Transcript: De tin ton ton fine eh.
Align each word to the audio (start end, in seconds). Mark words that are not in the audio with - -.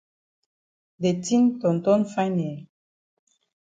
De 1.03 1.11
tin 1.25 1.43
ton 1.59 1.77
ton 1.85 2.01
fine 2.13 2.39
eh. 2.53 2.59